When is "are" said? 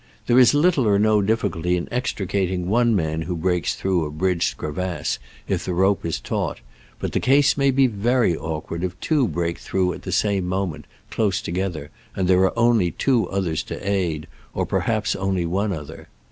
12.43-12.53